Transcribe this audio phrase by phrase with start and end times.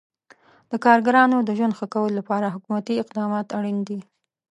[0.71, 3.99] د کارګرانو د ژوند ښه کولو لپاره حکومتي اقدامات اړین دي.